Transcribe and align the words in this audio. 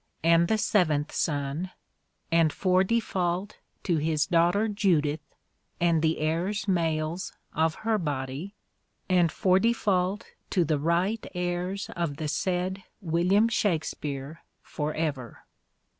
and 0.33 0.47
the 0.47 0.57
seaventh 0.57 1.11
sonne... 1.11 1.69
and 2.31 2.51
for 2.51 2.83
defalt 2.83 3.57
to 3.83 3.97
(his) 3.97 4.25
daughter 4.25 4.67
Judith, 4.67 5.19
and 5.79 6.01
the 6.01 6.17
heires 6.19 6.67
males 6.67 7.33
of 7.53 7.75
her 7.85 7.99
bodie... 7.99 8.55
and 9.07 9.31
for 9.31 9.59
defalt 9.59 10.23
to 10.49 10.65
the 10.65 10.79
right 10.79 11.27
heires 11.35 11.91
of 11.91 12.17
the 12.17 12.25
saied 12.27 12.81
William 12.99 13.47
Shackspeare, 13.47 14.37
for 14.63 14.91
ever." 14.95 15.43